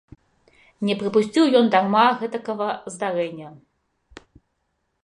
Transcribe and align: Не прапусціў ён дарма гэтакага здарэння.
Не 0.87 0.95
прапусціў 1.01 1.45
ён 1.59 1.69
дарма 1.75 2.07
гэтакага 2.23 2.69
здарэння. 2.95 3.49